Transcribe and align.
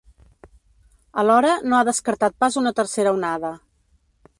Alhora, 1.23 1.53
no 1.69 1.79
ha 1.81 1.85
descartat 1.93 2.41
pas 2.45 2.61
una 2.65 2.77
tercera 2.83 3.17
onada. 3.23 3.59